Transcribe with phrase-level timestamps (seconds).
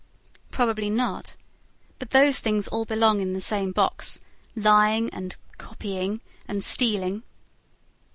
[0.49, 1.35] "Probably not.
[1.99, 4.19] But those things all belong in the same box:
[4.55, 7.21] lying, and 'copying', and stealing."